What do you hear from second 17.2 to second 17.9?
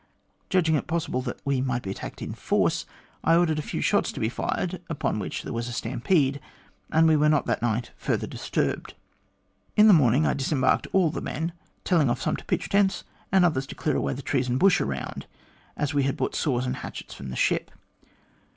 the ship.